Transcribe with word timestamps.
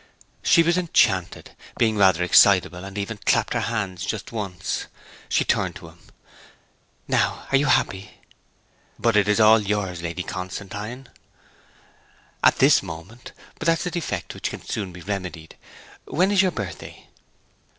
She 0.41 0.63
was 0.63 0.79
enchanted; 0.79 1.51
being 1.77 1.95
rather 1.95 2.23
excitable 2.23 2.89
she 2.95 2.99
even 3.03 3.17
clapped 3.23 3.53
her 3.53 3.59
hands 3.59 4.03
just 4.03 4.31
once. 4.31 4.87
She 5.29 5.45
turned 5.45 5.75
to 5.75 5.89
him: 5.89 5.99
'Now 7.07 7.45
are 7.51 7.55
you 7.55 7.67
happy?' 7.67 8.15
'But 8.97 9.15
it 9.15 9.27
is 9.27 9.39
all 9.39 9.59
yours, 9.61 10.01
Lady 10.01 10.23
Constantine.' 10.23 11.07
'At 12.43 12.57
this 12.57 12.81
moment. 12.81 13.31
But 13.59 13.67
that's 13.67 13.85
a 13.85 13.91
defect 13.91 14.33
which 14.33 14.49
can 14.49 14.65
soon 14.65 14.91
be 14.91 15.01
remedied. 15.01 15.55
When 16.05 16.31
is 16.31 16.41
your 16.41 16.49
birthday?' 16.49 17.07